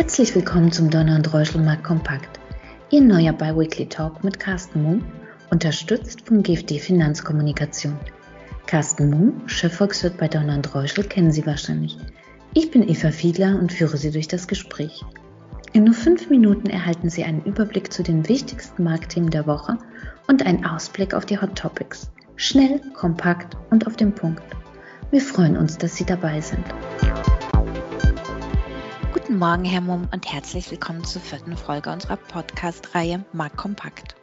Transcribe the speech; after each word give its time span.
Herzlich 0.00 0.34
willkommen 0.34 0.72
zum 0.72 0.88
Donner 0.88 1.16
und 1.16 1.30
Reuschelmarkt 1.30 1.84
Kompakt. 1.84 2.40
Ihr 2.88 3.02
neuer 3.02 3.34
Biweekly 3.34 3.86
Talk 3.86 4.24
mit 4.24 4.40
Carsten 4.40 4.82
Mumm, 4.82 5.04
unterstützt 5.50 6.22
vom 6.26 6.42
GFD 6.42 6.78
Finanzkommunikation. 6.78 7.98
Carsten 8.64 9.10
Mumm, 9.10 9.42
Chefvolkswirt 9.46 10.16
bei 10.16 10.26
Donner 10.26 10.54
und 10.54 10.74
Reuschel, 10.74 11.04
kennen 11.04 11.32
Sie 11.32 11.44
wahrscheinlich. 11.44 11.98
Ich 12.54 12.70
bin 12.70 12.88
Eva 12.88 13.10
Fiedler 13.10 13.58
und 13.60 13.74
führe 13.74 13.98
Sie 13.98 14.10
durch 14.10 14.26
das 14.26 14.48
Gespräch. 14.48 15.04
In 15.74 15.84
nur 15.84 15.94
fünf 15.94 16.30
Minuten 16.30 16.70
erhalten 16.70 17.10
Sie 17.10 17.22
einen 17.22 17.44
Überblick 17.44 17.92
zu 17.92 18.02
den 18.02 18.26
wichtigsten 18.26 18.82
Marktthemen 18.82 19.28
der 19.28 19.46
Woche 19.46 19.76
und 20.28 20.46
einen 20.46 20.64
Ausblick 20.64 21.12
auf 21.12 21.26
die 21.26 21.38
Hot 21.38 21.56
Topics. 21.56 22.10
Schnell, 22.36 22.80
kompakt 22.94 23.54
und 23.68 23.86
auf 23.86 23.96
den 23.96 24.14
Punkt. 24.14 24.44
Wir 25.10 25.20
freuen 25.20 25.58
uns, 25.58 25.76
dass 25.76 25.94
Sie 25.94 26.06
dabei 26.06 26.40
sind. 26.40 26.64
Guten 29.30 29.38
Morgen, 29.38 29.64
Herr 29.64 29.80
Mumm, 29.80 30.08
und 30.12 30.32
herzlich 30.32 30.68
willkommen 30.72 31.04
zur 31.04 31.22
vierten 31.22 31.56
Folge 31.56 31.88
unserer 31.92 32.16
Podcast-Reihe 32.16 33.24
Markt 33.32 33.56
Kompakt. 33.56 34.16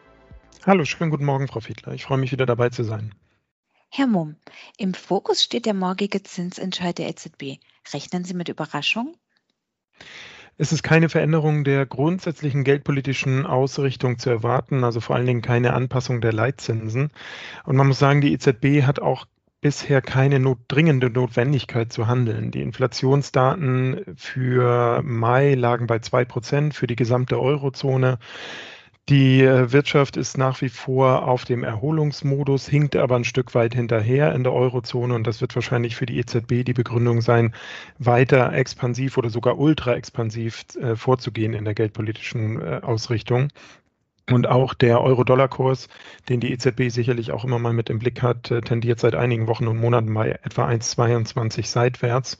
Hallo, 0.66 0.83
schönen 0.83 1.11
guten 1.11 1.23
Morgen, 1.23 1.47
Frau 1.47 1.61
Fiedler. 1.61 1.93
Ich 1.93 2.03
freue 2.03 2.17
mich 2.17 2.33
wieder 2.33 2.45
dabei 2.45 2.71
zu 2.71 2.83
sein. 2.83 3.16
Herr 3.89 4.07
Mumm, 4.07 4.35
im 4.77 4.93
Fokus 4.93 5.41
steht 5.41 5.66
der 5.66 5.75
morgige 5.75 6.23
Zinsentscheid 6.23 6.97
der 6.97 7.07
EZB. 7.07 7.61
Rechnen 7.93 8.25
Sie 8.25 8.33
mit 8.33 8.49
Überraschungen? 8.49 9.16
Es 10.57 10.73
ist 10.73 10.83
keine 10.83 11.08
Veränderung 11.08 11.63
der 11.63 11.85
grundsätzlichen 11.85 12.66
geldpolitischen 12.66 13.45
Ausrichtung 13.45 14.19
zu 14.19 14.30
erwarten, 14.30 14.83
also 14.83 14.99
vor 14.99 15.16
allen 15.16 15.25
Dingen 15.25 15.41
keine 15.41 15.71
Anpassung 15.71 16.19
der 16.19 16.33
Leitzinsen. 16.33 17.11
Und 17.63 17.77
man 17.77 17.88
muss 17.88 17.99
sagen, 17.99 18.19
die 18.19 18.33
EZB 18.33 18.85
hat 18.85 18.99
auch 18.99 19.25
bisher 19.61 20.02
keine 20.02 20.39
not 20.39 20.59
dringende 20.67 21.09
Notwendigkeit 21.09 21.91
zu 21.91 22.07
handeln. 22.07 22.52
Die 22.52 22.61
Inflationsdaten 22.61 24.16
für 24.16 25.02
Mai 25.03 25.55
lagen 25.55 25.88
bei 25.88 25.99
zwei 25.99 26.25
Prozent 26.25 26.75
für 26.75 26.88
die 26.88 26.95
gesamte 26.95 27.39
Eurozone. 27.39 28.19
Die 29.09 29.41
äh, 29.41 29.72
Wirtschaft 29.72 30.17
ist 30.17 30.38
nach 30.38 30.59
wie 30.61 30.67
vor 30.67 31.30
auf 31.30 31.45
dem 31.45 31.64
Erholungsmodus, 31.64 32.67
hinkt 32.67 32.97
aber 32.97 33.16
ein 33.16 33.23
Stück 33.23 33.55
weit 33.55 33.73
hinterher 33.73 34.36
in 34.36 34.44
der 34.44 34.52
Eurozone 34.52 35.16
und 35.16 35.25
das 35.25 35.39
wird 35.39 35.55
wahrscheinlich 35.55 35.95
für 35.95 36.05
die 36.05 36.17
EZB 36.17 36.66
die 36.66 36.73
Begründung 36.73 37.21
sein, 37.21 37.55
weiter 37.99 38.52
expansiv 38.52 39.17
oder 39.17 39.30
sogar 39.30 39.58
ultra 39.59 39.95
expansiv 39.95 40.66
äh, 40.75 40.97
vorzugehen 40.97 41.53
in 41.53 41.64
der 41.64 41.73
geldpolitischen 41.73 42.61
äh, 42.61 42.81
Ausrichtung. 42.83 43.47
Und 44.30 44.45
auch 44.47 44.73
der 44.73 45.00
Euro-Dollar-Kurs, 45.02 45.88
den 46.28 46.42
die 46.42 46.52
EZB 46.52 46.89
sicherlich 46.89 47.31
auch 47.31 47.45
immer 47.45 47.59
mal 47.59 47.72
mit 47.72 47.89
im 47.89 48.00
Blick 48.00 48.22
hat, 48.22 48.52
äh, 48.52 48.59
tendiert 48.59 49.00
seit 49.00 49.16
einigen 49.16 49.47
Wochen 49.47 49.67
und 49.67 49.80
Monaten 49.80 50.14
bei 50.14 50.31
etwa 50.44 50.67
1,22 50.67 51.66
seitwärts. 51.66 52.38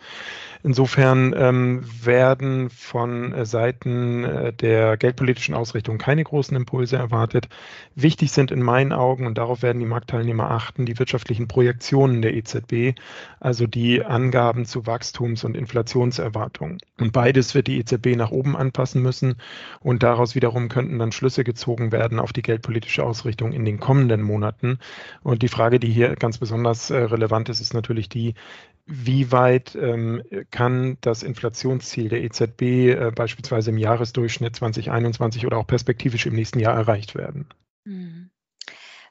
Insofern 0.64 1.34
ähm, 1.38 1.84
werden 2.04 2.70
von 2.70 3.32
äh, 3.32 3.46
Seiten 3.46 4.24
äh, 4.26 4.52
der 4.52 4.98
geldpolitischen 4.98 5.56
Ausrichtung 5.56 5.98
keine 5.98 6.24
großen 6.24 6.58
Impulse 6.58 6.98
erwartet. 6.98 7.48
Wichtig 7.96 8.32
sind 8.32 8.52
in 8.52 8.62
meinen 8.62 8.92
Augen, 8.92 9.28
und 9.28 9.38
darauf 9.38 9.62
werden 9.62 9.80
die 9.80 9.86
Marktteilnehmer 9.86 10.52
achten, 10.52 10.86
die 10.86 11.00
wirtschaftlichen 11.00 11.48
Projektionen 11.48 12.22
der 12.22 12.34
EZB, 12.34 13.00
also 13.40 13.68
die 13.68 14.04
Angaben 14.04 14.66
zu 14.66 14.86
Wachstums- 14.86 15.46
und 15.46 15.56
Inflationserwartungen. 15.56 16.80
Und 17.00 17.14
beides 17.14 17.56
wird 17.56 17.68
die 17.68 17.78
EZB 17.80 18.18
nach 18.18 18.32
oben 18.32 18.58
anpassen 18.58 19.02
müssen 19.02 19.36
und 19.80 20.04
daraus 20.04 20.36
wiederum 20.36 20.68
könnten 20.68 21.00
dann 21.00 21.12
Schlüsse 21.12 21.44
gezogen 21.44 21.77
werden 21.92 22.20
auf 22.20 22.34
die 22.34 22.42
geldpolitische 22.42 23.04
Ausrichtung 23.04 23.54
in 23.54 23.66
den 23.66 23.80
kommenden 23.80 24.22
Monaten. 24.22 24.80
Und 25.24 25.42
die 25.42 25.48
Frage, 25.48 25.80
die 25.80 25.92
hier 25.92 26.16
ganz 26.16 26.38
besonders 26.38 26.90
äh, 26.90 26.98
relevant 26.98 27.50
ist, 27.50 27.60
ist 27.60 27.74
natürlich 27.74 28.10
die, 28.10 28.34
wie 28.86 29.32
weit 29.32 29.76
ähm, 29.76 30.24
kann 30.52 30.98
das 31.02 31.24
Inflationsziel 31.24 32.10
der 32.10 32.24
EZB 32.24 32.62
äh, 32.62 33.12
beispielsweise 33.14 33.72
im 33.72 33.78
Jahresdurchschnitt 33.78 34.56
2021 34.56 35.46
oder 35.46 35.58
auch 35.58 35.68
perspektivisch 35.68 36.26
im 36.26 36.36
nächsten 36.36 36.60
Jahr 36.60 36.76
erreicht 36.76 37.16
werden? 37.16 37.48
Hm. 37.86 38.30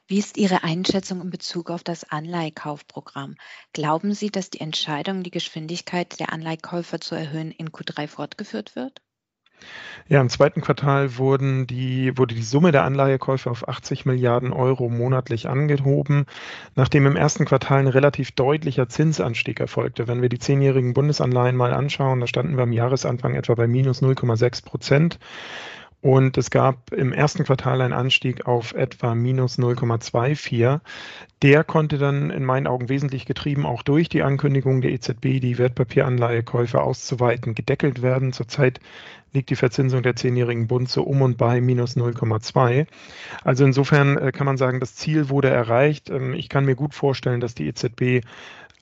Wie 0.09 0.19
ist 0.19 0.37
Ihre 0.37 0.63
Einschätzung 0.63 1.19
in 1.19 1.29
Bezug 1.29 1.69
auf 1.69 1.83
das 1.83 2.09
Anleihekaufprogramm? 2.09 3.35
Glauben 3.73 4.13
Sie, 4.13 4.29
dass 4.29 4.49
die 4.49 4.61
Entscheidung, 4.61 5.21
die 5.21 5.31
Geschwindigkeit 5.31 6.19
der 6.21 6.31
Anleihkäufer 6.31 7.01
zu 7.01 7.13
erhöhen, 7.13 7.51
in 7.51 7.71
Q3 7.71 8.07
fortgeführt 8.07 8.77
wird? 8.77 9.01
Ja, 10.09 10.21
im 10.21 10.29
zweiten 10.29 10.61
Quartal 10.61 11.17
wurden 11.17 11.67
die, 11.67 12.17
wurde 12.17 12.33
die 12.33 12.43
Summe 12.43 12.71
der 12.71 12.85
Anleihekäufe 12.85 13.51
auf 13.51 13.67
80 13.67 14.05
Milliarden 14.05 14.53
Euro 14.53 14.87
monatlich 14.87 15.49
angehoben, 15.49 16.25
nachdem 16.75 17.05
im 17.05 17.17
ersten 17.17 17.43
Quartal 17.43 17.79
ein 17.79 17.87
relativ 17.87 18.31
deutlicher 18.31 18.87
Zinsanstieg 18.87 19.59
erfolgte. 19.59 20.07
Wenn 20.07 20.21
wir 20.21 20.29
die 20.29 20.39
zehnjährigen 20.39 20.93
Bundesanleihen 20.93 21.57
mal 21.57 21.73
anschauen, 21.73 22.21
da 22.21 22.27
standen 22.27 22.55
wir 22.55 22.63
am 22.63 22.71
Jahresanfang 22.71 23.35
etwa 23.35 23.55
bei 23.55 23.67
minus 23.67 24.01
0,6 24.01 24.63
Prozent. 24.63 25.19
Und 26.01 26.37
es 26.37 26.51
gab 26.51 26.93
im 26.93 27.11
ersten 27.11 27.43
Quartal 27.43 27.81
einen 27.81 27.93
Anstieg 27.93 28.45
auf 28.45 28.73
etwa 28.73 29.15
minus 29.15 29.57
0,24. 29.57 30.79
Der 31.41 31.63
konnte 31.63 31.97
dann 31.97 32.29
in 32.29 32.45
meinen 32.45 32.67
Augen 32.67 32.87
wesentlich 32.87 33.25
getrieben 33.25 33.65
auch 33.65 33.81
durch 33.81 34.07
die 34.07 34.21
Ankündigung 34.21 34.81
der 34.81 34.91
EZB, 34.91 35.39
die 35.39 35.57
Wertpapieranleihekäufe 35.57 36.81
auszuweiten, 36.81 37.55
gedeckelt 37.55 38.03
werden. 38.03 38.31
Zurzeit 38.31 38.79
liegt 39.33 39.49
die 39.49 39.55
Verzinsung 39.55 40.03
der 40.03 40.15
zehnjährigen 40.15 40.67
Bund 40.67 40.87
so 40.89 41.03
um 41.03 41.21
und 41.21 41.37
bei 41.37 41.61
minus 41.61 41.97
0,2. 41.97 42.85
Also 43.43 43.65
insofern 43.65 44.17
äh, 44.17 44.31
kann 44.31 44.45
man 44.45 44.57
sagen, 44.57 44.79
das 44.79 44.95
Ziel 44.95 45.29
wurde 45.29 45.49
erreicht. 45.49 46.09
Ähm, 46.09 46.33
ich 46.33 46.47
kann 46.47 46.65
mir 46.65 46.75
gut 46.75 46.93
vorstellen, 46.93 47.41
dass 47.41 47.55
die 47.55 47.67
EZB 47.67 48.25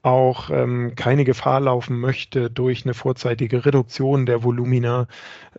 auch 0.05 0.51
ähm, 0.51 0.93
keine 0.95 1.25
Gefahr 1.25 1.59
laufen 1.59 1.99
möchte, 1.99 2.51
durch 2.51 2.85
eine 2.85 2.93
vorzeitige 2.93 3.65
Reduktion 3.65 4.27
der 4.27 4.43
Volumina 4.43 5.07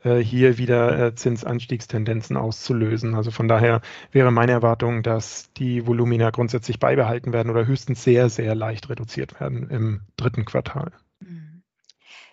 äh, 0.04 0.18
hier 0.18 0.56
wieder 0.56 1.06
äh, 1.06 1.14
Zinsanstiegstendenzen 1.14 2.36
auszulösen. 2.36 3.16
Also 3.16 3.32
von 3.32 3.48
daher 3.48 3.80
wäre 4.12 4.30
meine 4.30 4.52
Erwartung, 4.52 5.02
dass 5.02 5.52
die 5.54 5.86
Volumina 5.86 6.30
grundsätzlich 6.30 6.78
beibehalten 6.78 7.32
werden 7.32 7.50
oder 7.50 7.66
höchstens 7.66 8.04
sehr, 8.04 8.28
sehr 8.28 8.54
leicht 8.54 8.88
reduziert 8.88 9.40
werden 9.40 9.68
im 9.68 10.02
dritten 10.16 10.44
Quartal. 10.44 10.92
Mhm. 11.18 11.62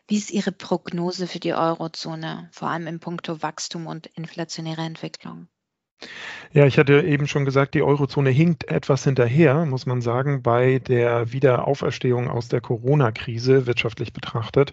Wie 0.08 0.18
ist 0.18 0.30
Ihre 0.30 0.52
Prognose 0.52 1.26
für 1.26 1.40
die 1.40 1.54
Eurozone, 1.54 2.50
vor 2.52 2.70
allem 2.70 2.86
in 2.86 3.00
puncto 3.00 3.42
Wachstum 3.42 3.88
und 3.88 4.06
inflationäre 4.06 4.82
Entwicklung? 4.82 5.48
Ja, 6.52 6.68
ich 6.68 6.78
hatte 6.78 7.02
eben 7.02 7.28
schon 7.28 7.46
gesagt, 7.46 7.74
die 7.74 7.82
Eurozone 7.82 8.30
hinkt 8.30 8.70
etwas 8.70 9.04
hinterher, 9.04 9.66
muss 9.66 9.88
man 9.88 10.02
sagen, 10.02 10.44
bei 10.44 10.78
der 10.78 11.34
Wiederauferstehung 11.34 12.30
aus 12.30 12.48
der 12.48 12.62
Corona-Krise 12.62 13.66
wirtschaftlich 13.66 14.14
betrachtet. 14.14 14.72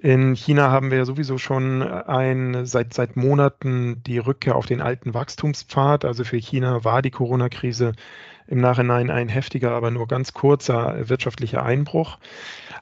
In 0.00 0.36
China 0.36 0.70
haben 0.70 0.92
wir 0.92 0.98
ja 0.98 1.04
sowieso 1.04 1.36
schon 1.36 1.82
ein, 1.82 2.66
seit, 2.66 2.94
seit 2.94 3.16
Monaten 3.16 4.00
die 4.04 4.18
Rückkehr 4.18 4.54
auf 4.54 4.66
den 4.66 4.80
alten 4.80 5.12
Wachstumspfad. 5.12 6.04
Also 6.04 6.22
für 6.22 6.36
China 6.36 6.84
war 6.84 7.02
die 7.02 7.10
Corona-Krise 7.10 7.94
im 8.46 8.60
Nachhinein 8.60 9.10
ein 9.10 9.28
heftiger, 9.28 9.72
aber 9.72 9.90
nur 9.90 10.06
ganz 10.06 10.32
kurzer 10.32 11.08
wirtschaftlicher 11.08 11.64
Einbruch. 11.64 12.18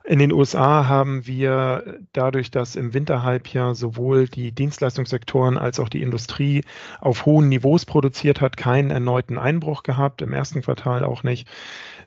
In 0.09 0.21
den 0.21 0.33
USA 0.33 0.87
haben 0.87 1.27
wir 1.27 1.99
dadurch, 2.13 2.53
dass 2.53 2.77
im 2.77 2.95
Winterhalbjahr 2.95 3.75
sowohl 3.75 4.29
die 4.29 4.53
Dienstleistungssektoren 4.53 5.59
als 5.59 5.81
auch 5.81 5.89
die 5.89 6.01
Industrie 6.01 6.63
auf 7.01 7.27
hohen 7.27 7.49
Niveaus 7.49 7.87
produziert 7.87 8.41
hat, 8.41 8.57
keinen 8.57 8.93
erneuten 8.93 9.37
Einbruch 9.37 9.83
gehabt, 9.83 10.23
im 10.23 10.33
ersten 10.33 10.63
Quartal 10.63 11.05
auch 11.05 11.25
nicht. 11.25 11.49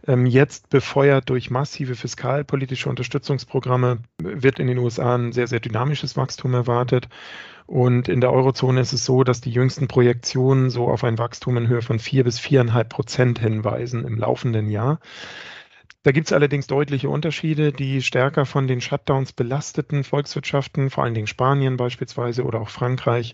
Ähm, 0.07 0.25
jetzt 0.25 0.69
befeuert 0.69 1.29
durch 1.29 1.51
massive 1.51 1.95
fiskalpolitische 1.95 2.87
Unterstützungsprogramme 2.87 3.97
wird 4.19 4.59
in 4.59 4.67
den 4.67 4.77
USA 4.77 5.15
ein 5.15 5.33
sehr, 5.33 5.47
sehr 5.47 5.59
dynamisches 5.59 6.15
Wachstum 6.15 6.53
erwartet. 6.53 7.09
Und 7.65 8.07
in 8.07 8.21
der 8.21 8.31
Eurozone 8.31 8.79
ist 8.79 8.93
es 8.93 9.03
so, 9.03 9.25
dass 9.25 9.41
die 9.41 9.51
jüngsten 9.51 9.89
Projektionen 9.89 10.69
so 10.69 10.87
auf 10.87 11.03
ein 11.03 11.17
Wachstum 11.17 11.57
in 11.57 11.67
Höhe 11.67 11.81
von 11.81 11.99
vier 11.99 12.23
bis 12.23 12.39
viereinhalb 12.39 12.87
Prozent 12.87 13.39
hinweisen 13.39 14.05
im 14.05 14.17
laufenden 14.17 14.69
Jahr. 14.69 14.99
Da 16.01 16.13
gibt 16.13 16.27
es 16.27 16.33
allerdings 16.33 16.67
deutliche 16.67 17.09
Unterschiede. 17.09 17.73
Die 17.73 18.01
stärker 18.01 18.45
von 18.45 18.67
den 18.67 18.79
Shutdowns 18.79 19.33
belasteten 19.33 20.05
Volkswirtschaften, 20.05 20.89
vor 20.89 21.03
allen 21.03 21.13
Dingen 21.13 21.27
Spanien 21.27 21.75
beispielsweise 21.75 22.45
oder 22.45 22.61
auch 22.61 22.69
Frankreich, 22.69 23.33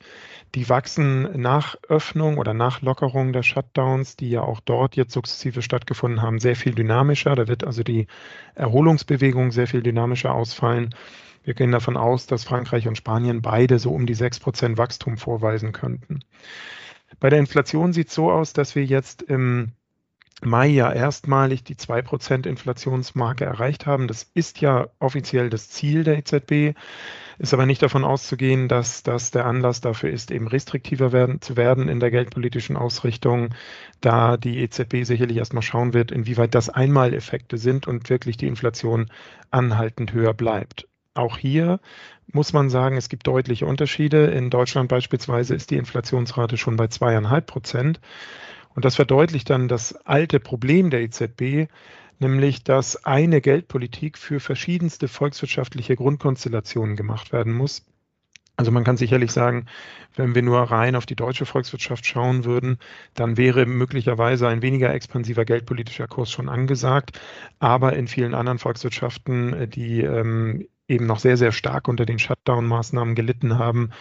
die 0.55 0.67
wachsen 0.67 1.39
nach 1.39 1.75
Öffnung 1.87 2.39
oder 2.39 2.55
nach 2.55 2.81
Lockerung 2.81 3.33
der 3.33 3.43
Shutdowns, 3.43 4.15
die 4.15 4.31
ja 4.31 4.41
auch 4.41 4.61
dort 4.61 4.95
jetzt 4.95 5.13
sukzessive 5.13 5.61
stattgefunden 5.61 6.23
haben, 6.23 6.39
sehr 6.39 6.55
viel 6.55 6.73
dynamischer. 6.73 7.35
Da 7.35 7.47
wird 7.47 7.63
also 7.63 7.83
die 7.83 8.07
Erholungsbewegung 8.55 9.51
sehr 9.51 9.67
viel 9.67 9.83
dynamischer 9.83 10.33
ausfallen. 10.33 10.95
Wir 11.43 11.53
gehen 11.53 11.71
davon 11.71 11.97
aus, 11.97 12.25
dass 12.25 12.45
Frankreich 12.45 12.87
und 12.87 12.97
Spanien 12.97 13.43
beide 13.43 13.77
so 13.77 13.91
um 13.91 14.07
die 14.07 14.15
6% 14.15 14.79
Wachstum 14.79 15.17
vorweisen 15.17 15.71
könnten. 15.71 16.21
Bei 17.19 17.29
der 17.29 17.37
Inflation 17.37 17.93
sieht 17.93 18.07
es 18.07 18.15
so 18.15 18.31
aus, 18.31 18.53
dass 18.53 18.73
wir 18.73 18.83
jetzt 18.83 19.21
im 19.21 19.73
Mai 20.43 20.67
ja 20.67 20.91
erstmalig 20.91 21.63
die 21.63 21.75
2% 21.75 22.45
Inflationsmarke 22.45 23.45
erreicht 23.45 23.85
haben. 23.85 24.07
Das 24.07 24.29
ist 24.33 24.59
ja 24.59 24.87
offiziell 24.99 25.49
das 25.49 25.69
Ziel 25.69 26.03
der 26.03 26.17
EZB, 26.17 26.77
ist 27.37 27.53
aber 27.53 27.65
nicht 27.65 27.81
davon 27.81 28.03
auszugehen, 28.03 28.67
dass 28.67 29.01
das 29.03 29.31
der 29.31 29.45
Anlass 29.45 29.81
dafür 29.81 30.09
ist, 30.09 30.31
eben 30.31 30.47
restriktiver 30.47 31.11
werden, 31.11 31.41
zu 31.41 31.55
werden 31.55 31.87
in 31.87 31.99
der 31.99 32.11
geldpolitischen 32.11 32.75
Ausrichtung, 32.75 33.55
da 34.01 34.37
die 34.37 34.59
EZB 34.59 35.03
sicherlich 35.03 35.37
erstmal 35.37 35.63
schauen 35.63 35.93
wird, 35.93 36.11
inwieweit 36.11 36.53
das 36.53 36.69
Einmaleffekte 36.69 37.57
sind 37.57 37.87
und 37.87 38.09
wirklich 38.09 38.37
die 38.37 38.47
Inflation 38.47 39.07
anhaltend 39.51 40.13
höher 40.13 40.33
bleibt. 40.33 40.87
Auch 41.13 41.37
hier 41.37 41.79
muss 42.27 42.51
man 42.51 42.69
sagen, 42.69 42.97
es 42.97 43.07
gibt 43.07 43.25
deutliche 43.25 43.65
Unterschiede. 43.65 44.25
In 44.25 44.49
Deutschland 44.49 44.89
beispielsweise 44.89 45.55
ist 45.55 45.71
die 45.71 45.77
Inflationsrate 45.77 46.57
schon 46.57 46.75
bei 46.75 46.87
zweieinhalb 46.87 47.47
Prozent. 47.47 48.01
Und 48.75 48.85
das 48.85 48.95
verdeutlicht 48.95 49.49
dann 49.49 49.67
das 49.67 49.95
alte 50.05 50.39
Problem 50.39 50.89
der 50.89 51.01
EZB, 51.01 51.71
nämlich 52.19 52.63
dass 52.63 53.05
eine 53.05 53.41
Geldpolitik 53.41 54.17
für 54.17 54.39
verschiedenste 54.39 55.07
volkswirtschaftliche 55.07 55.95
Grundkonstellationen 55.95 56.95
gemacht 56.95 57.31
werden 57.31 57.53
muss. 57.53 57.85
Also 58.57 58.71
man 58.71 58.85
kann 58.85 58.95
sicherlich 58.95 59.31
sagen, 59.31 59.65
wenn 60.15 60.33
wir 60.33 60.41
nur 60.41 60.59
rein 60.59 60.95
auf 60.95 61.05
die 61.05 61.15
deutsche 61.15 61.45
Volkswirtschaft 61.45 62.05
schauen 62.05 62.45
würden, 62.45 62.77
dann 63.13 63.35
wäre 63.35 63.65
möglicherweise 63.65 64.47
ein 64.47 64.61
weniger 64.61 64.93
expansiver 64.93 65.43
geldpolitischer 65.43 66.07
Kurs 66.07 66.31
schon 66.31 66.47
angesagt. 66.47 67.19
Aber 67.59 67.93
in 67.93 68.07
vielen 68.07 68.33
anderen 68.33 68.59
Volkswirtschaften, 68.59 69.69
die 69.69 70.01
ähm, 70.01 70.67
eben 70.87 71.05
noch 71.05 71.19
sehr, 71.19 71.37
sehr 71.37 71.51
stark 71.51 71.87
unter 71.87 72.05
den 72.05 72.19
Shutdown-Maßnahmen 72.19 73.15
gelitten 73.15 73.57
haben, 73.57 73.91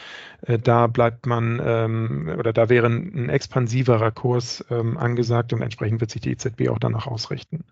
äh, 0.42 0.58
da 0.58 0.86
bleibt 0.86 1.26
man 1.26 1.60
ähm, 1.64 2.34
oder 2.38 2.52
da 2.52 2.69
wäre 2.69 2.86
ein, 2.86 3.28
expansiverer 3.28 4.10
Kurs 4.10 4.64
ähm, 4.70 4.96
angesagt 4.96 5.52
und 5.52 5.62
entsprechend 5.62 6.00
wird 6.00 6.10
sich 6.10 6.20
die 6.20 6.32
EZB 6.32 6.69
auch 6.69 6.78
danach 6.78 7.06
ausrichten. 7.06 7.64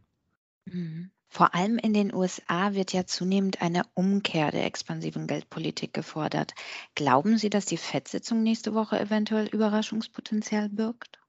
Mhm. 0.65 1.11
Vor 1.29 1.55
allem 1.55 1.79
in 1.79 1.95
den 1.95 2.15
USA 2.15 2.75
wird 2.75 2.93
ja 2.93 3.07
zunehmend 3.07 3.63
eine 3.63 3.85
Umkehr 3.95 4.51
der 4.51 4.67
expansiven 4.67 5.27
Geldpolitik 5.27 5.95
gefordert. 5.95 6.53
Glauben 6.95 7.39
Sie, 7.39 7.49
dass 7.49 7.65
die 7.65 7.79
FED-Sitzung 7.79 8.43
nächste 8.43 8.75
Woche 8.75 9.01
eventuell 9.01 9.47
Überraschungspotenzial 9.47 10.69
birgt? 10.69 11.22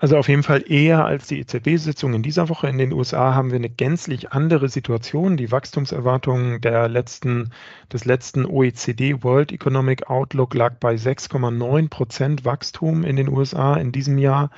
Also 0.00 0.16
auf 0.16 0.28
jeden 0.28 0.42
Fall 0.42 0.64
eher 0.66 1.04
als 1.04 1.26
die 1.26 1.40
EZB-Sitzung 1.40 2.14
in 2.14 2.22
dieser 2.22 2.48
Woche 2.48 2.68
in 2.68 2.78
den 2.78 2.94
USA 2.94 3.34
haben 3.34 3.50
wir 3.50 3.56
eine 3.56 3.68
gänzlich 3.68 4.32
andere 4.32 4.70
Situation. 4.70 5.36
Die 5.36 5.52
Wachstumserwartungen 5.52 6.62
der 6.62 6.88
letzten, 6.88 7.50
des 7.92 8.06
letzten 8.06 8.46
OECD 8.46 9.22
World 9.22 9.52
Economic 9.52 10.08
Outlook 10.08 10.54
lag 10.54 10.76
bei 10.80 10.94
6,9 10.94 11.90
Prozent 11.90 12.46
Wachstum 12.46 13.04
in 13.04 13.16
den 13.16 13.28
USA 13.28 13.74
in 13.74 13.92
diesem 13.92 14.16
Jahr. 14.16 14.48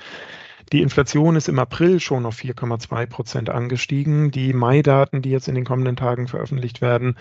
Die 0.70 0.80
Inflation 0.80 1.34
ist 1.34 1.48
im 1.48 1.58
April 1.58 1.98
schon 1.98 2.24
auf 2.24 2.38
4,2 2.38 3.06
Prozent 3.06 3.50
angestiegen. 3.50 4.30
Die 4.30 4.52
Mai-Daten, 4.52 5.22
die 5.22 5.30
jetzt 5.30 5.48
in 5.48 5.56
den 5.56 5.64
kommenden 5.64 5.96
Tagen 5.96 6.28
veröffentlicht 6.28 6.80
werden, 6.80 7.18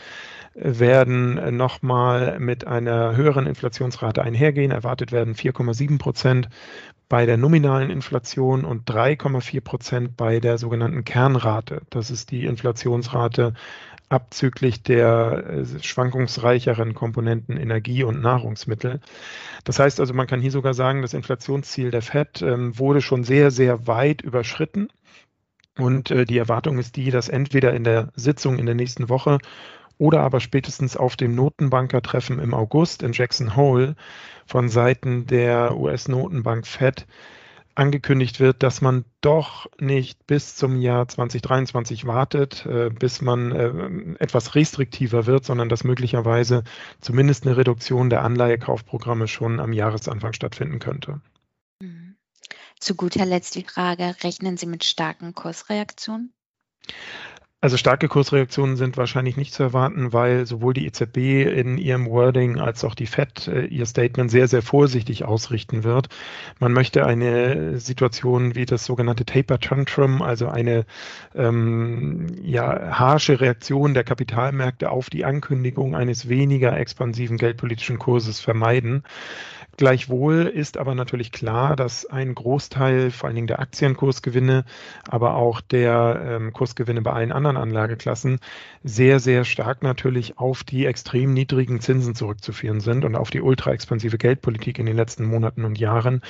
werden 0.54 1.57
nochmal 1.57 2.39
mit 2.39 2.68
einer 2.68 3.15
höheren 3.15 3.47
Inflationsrate 3.47 4.21
einhergehen. 4.21 4.71
Erwartet 4.71 5.12
werden 5.12 5.33
4,7 5.33 5.97
Prozent 5.97 6.50
bei 7.12 7.25
der 7.25 7.36
nominalen 7.36 7.90
Inflation 7.90 8.63
und 8.63 8.90
3,4 8.90 9.60
Prozent 9.60 10.16
bei 10.16 10.40
der 10.40 10.58
sogenannten 10.58 11.04
Kernrate. 11.04 11.81
Das 11.90 12.10
ist 12.10 12.31
die 12.31 12.46
Inflationsrate 12.46 13.54
abzüglich 14.08 14.81
der 14.81 15.44
äh, 15.46 15.84
schwankungsreicheren 15.84 16.94
Komponenten 16.94 17.58
Energie 17.58 18.06
und 18.06 18.22
Nahrungsmittel. 18.22 19.02
Das 19.66 19.78
heißt 19.78 20.00
also, 20.00 20.13
man 20.13 20.25
kann 20.25 20.40
hier 20.40 20.52
sogar 20.52 20.74
sagen, 20.74 21.02
das 21.02 21.13
Inflationsziel 21.13 21.92
der 21.92 22.02
FED 22.02 22.44
ähm, 22.44 22.80
wurde 22.80 23.02
schon 23.02 23.25
sehr, 23.25 23.52
sehr 23.52 23.88
weit 23.88 24.22
überschritten. 24.22 24.88
Und 25.78 26.12
äh, 26.12 26.24
die 26.24 26.38
Erwartung 26.38 26.80
ist 26.80 26.96
die, 26.96 27.12
dass 27.12 27.28
entweder 27.28 27.74
in 27.74 27.84
der 27.84 28.14
Sitzung 28.16 28.57
in 28.57 28.66
der 28.66 28.75
nächsten 28.75 29.10
Woche 29.10 29.40
oder 30.01 30.21
aber 30.21 30.39
spätestens 30.39 30.98
auf 30.98 31.15
dem 31.15 31.36
Notenbankertreffen 31.36 32.39
im 32.39 32.56
August 32.56 33.03
in 33.03 33.12
Jackson 33.13 33.56
Hole 33.56 33.95
von 34.48 34.68
Seiten 34.68 35.27
der 35.27 35.77
US-Notenbank 35.77 36.65
Fed 36.65 37.06
angekündigt 37.75 38.39
wird, 38.39 38.63
dass 38.63 38.81
man 38.81 39.06
doch 39.21 39.68
nicht 39.80 40.25
bis 40.25 40.56
zum 40.56 40.81
Jahr 40.81 41.07
2023 41.07 42.07
wartet, 42.07 42.65
äh, 42.65 42.89
bis 42.89 43.21
man 43.21 43.51
äh, 43.51 44.15
etwas 44.18 44.56
restriktiver 44.56 45.27
wird, 45.27 45.45
sondern 45.45 45.69
dass 45.69 45.83
möglicherweise 45.83 46.63
zumindest 47.00 47.45
eine 47.45 47.56
Reduktion 47.56 48.09
der 48.09 48.24
Anleihekaufprogramme 48.24 49.27
schon 49.27 49.59
am 49.59 49.71
Jahresanfang 49.71 50.33
stattfinden 50.33 50.80
könnte. 50.80 51.21
Mhm. 51.80 52.15
Zu 52.80 52.95
guter 52.95 53.27
Letzt 53.27 53.54
die 53.54 53.65
Frage, 53.65 54.15
rechnen 54.24 54.57
Sie 54.57 54.65
mit 54.65 54.83
starken 54.83 55.36
Kursreaktionen? 55.36 56.33
Also 57.63 57.78
starke 57.78 58.08
Kursreaktionen 58.08 58.75
sind 58.75 58.98
wahrscheinlich 58.98 59.38
nicht 59.38 59.54
zu 59.54 59.62
erwarten, 59.62 60.13
weil 60.13 60.48
sowohl 60.48 60.74
die 60.74 60.88
EZB 60.88 61.46
in 61.46 61.78
ihrem 61.78 62.08
Wording 62.10 62.60
als 62.60 62.84
auch 62.84 62.96
die 62.96 63.06
Fed 63.06 63.48
äh, 63.48 63.66
ihr 63.66 63.86
Statement 63.86 64.31
sehr, 64.31 64.48
sehr 64.48 64.63
vorsichtig 64.63 65.25
ausrichten 65.25 65.84
wird. 65.84 66.10
Man 66.60 66.74
möchte 66.74 67.06
eine 67.06 67.80
Situation 67.80 68.56
wie 68.56 68.66
das 68.66 68.84
sogenannte 68.84 69.25
Taper 69.25 69.60
Tantrum, 69.60 70.24
also 70.24 70.48
eine 70.48 70.86
ähm, 71.36 72.30
ja, 72.42 72.98
harsche 72.98 73.40
Reaktion 73.40 73.94
der 73.94 74.06
Kapitalmärkte 74.06 74.90
auf 74.90 75.12
die 75.12 75.24
Ankündigung 75.24 75.96
eines 75.96 76.28
weniger 76.28 76.75
expansiven 76.75 77.38
geldpolitischen 77.38 78.00
Kurses 78.00 78.40
vermeiden. 78.40 79.04
Gleichwohl 79.78 80.48
ist 80.48 80.78
aber 80.78 80.96
natürlich 80.96 81.31
klar, 81.31 81.75
dass 81.75 82.06
ein 82.06 82.36
Großteil 82.36 83.10
vor 83.10 83.28
allen 83.28 83.36
Dingen 83.36 83.48
der 83.48 83.60
Aktienkursgewinne, 83.60 84.66
aber 85.07 85.36
auch 85.36 85.62
der 85.62 86.22
ähm, 86.24 86.54
Kursgewinne 86.54 87.02
bei 87.02 87.14
allen 87.14 87.31
anderen 87.31 87.50
Anlageklassen 87.57 88.39
sehr, 88.83 89.19
sehr 89.19 89.45
stark 89.45 89.83
natürlich 89.83 90.38
auf 90.38 90.63
die 90.63 90.86
extrem 90.86 91.33
niedrigen 91.33 91.80
Zinsen 91.80 92.15
zurückzuführen 92.15 92.80
sind 92.80 93.06
und 93.06 93.15
auf 93.15 93.30
die 93.30 93.42
ultra 93.42 93.71
expansive 93.71 94.18
Geldpolitik 94.18 94.80
in 94.80 94.86
den 94.86 94.95
letzten 94.95 95.25
Monaten 95.25 95.65
und 95.65 95.80
Jahren. 95.80 96.21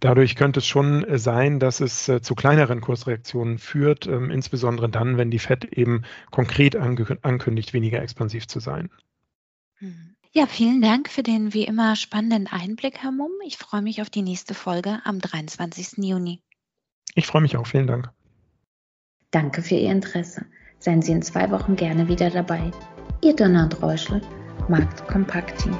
Dadurch 0.00 0.36
könnte 0.36 0.60
es 0.60 0.66
schon 0.66 1.06
sein, 1.18 1.60
dass 1.60 1.80
es 1.80 2.08
äh, 2.08 2.22
zu 2.22 2.34
kleineren 2.34 2.80
Kursreaktionen 2.80 3.58
führt, 3.58 4.06
ähm, 4.06 4.30
insbesondere 4.30 4.88
dann, 4.88 5.16
wenn 5.16 5.30
die 5.30 5.38
Fed 5.38 5.64
eben 5.64 6.02
konkret 6.30 6.76
ankündigt, 6.76 7.72
weniger 7.72 8.02
expansiv 8.02 8.46
zu 8.46 8.60
sein. 8.60 8.90
Mhm. 9.80 10.16
Ja, 10.34 10.46
vielen 10.46 10.80
Dank 10.80 11.10
für 11.10 11.22
den 11.22 11.52
wie 11.52 11.64
immer 11.64 11.94
spannenden 11.94 12.46
Einblick, 12.46 13.02
Herr 13.02 13.12
Mumm. 13.12 13.32
Ich 13.44 13.58
freue 13.58 13.82
mich 13.82 14.00
auf 14.00 14.08
die 14.08 14.22
nächste 14.22 14.54
Folge 14.54 15.02
am 15.04 15.18
23. 15.18 15.98
Juni. 15.98 16.40
Ich 17.14 17.26
freue 17.26 17.42
mich 17.42 17.58
auch. 17.58 17.66
Vielen 17.66 17.86
Dank. 17.86 18.10
Danke 19.32 19.62
für 19.62 19.74
Ihr 19.74 19.90
Interesse. 19.90 20.44
Seien 20.78 21.02
Sie 21.02 21.12
in 21.12 21.22
zwei 21.22 21.50
Wochen 21.50 21.74
gerne 21.74 22.06
wieder 22.06 22.30
dabei. 22.30 22.70
Ihr 23.22 23.34
Donald 23.34 23.82
Reuschel, 23.82 24.20
Markt 24.68 25.06
Kompakt 25.08 25.58
Team. 25.62 25.76